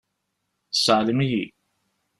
[0.73, 1.43] Seɛlem-iyi.